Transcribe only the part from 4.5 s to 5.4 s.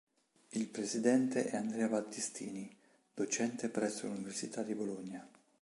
di Bologna.